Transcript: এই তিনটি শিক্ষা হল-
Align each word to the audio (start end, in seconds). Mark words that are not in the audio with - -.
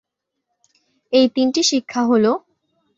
এই 1.13 1.25
তিনটি 1.35 1.61
শিক্ষা 1.63 2.01
হল- 2.03 2.27